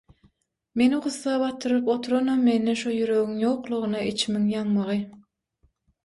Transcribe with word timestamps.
Meni 0.81 0.99
gussa 1.05 1.33
batyryp 1.41 1.91
oturanam 1.95 2.39
mende 2.47 2.73
şo 2.83 2.93
ýüregiň 2.99 3.35
ýoklugyna 3.43 4.01
içimiň 4.13 4.47
ýanmagy. 4.55 4.97